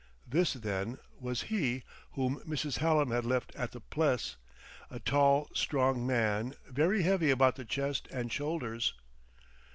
This, 0.25 0.53
then, 0.53 0.97
was 1.19 1.43
he 1.43 1.83
whom 2.13 2.39
Mrs. 2.39 2.79
Hallam 2.79 3.11
had 3.11 3.23
left 3.23 3.55
at 3.55 3.71
the 3.71 3.79
Pless; 3.81 4.35
a 4.89 4.97
tall, 4.99 5.47
strong 5.53 6.07
man, 6.07 6.55
very 6.67 7.03
heavy 7.03 7.29
about 7.29 7.55
the 7.55 7.65
chest 7.65 8.07
and 8.11 8.31
shoulders.... 8.33 8.95